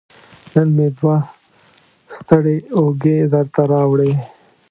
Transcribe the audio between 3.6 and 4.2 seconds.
راوړي